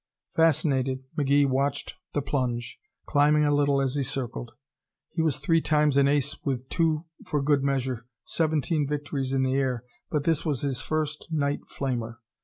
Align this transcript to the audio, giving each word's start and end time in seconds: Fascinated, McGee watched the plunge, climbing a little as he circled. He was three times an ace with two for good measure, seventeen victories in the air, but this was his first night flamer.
Fascinated, 0.31 1.03
McGee 1.15 1.47
watched 1.47 1.93
the 2.13 2.23
plunge, 2.23 2.79
climbing 3.05 3.45
a 3.45 3.53
little 3.53 3.79
as 3.79 3.93
he 3.93 4.01
circled. 4.01 4.53
He 5.13 5.21
was 5.21 5.37
three 5.37 5.61
times 5.61 5.95
an 5.95 6.07
ace 6.07 6.43
with 6.43 6.67
two 6.69 7.05
for 7.27 7.39
good 7.39 7.61
measure, 7.63 8.07
seventeen 8.25 8.87
victories 8.87 9.31
in 9.31 9.43
the 9.43 9.53
air, 9.53 9.83
but 10.09 10.23
this 10.23 10.43
was 10.43 10.61
his 10.61 10.81
first 10.81 11.27
night 11.31 11.59
flamer. 11.69 12.17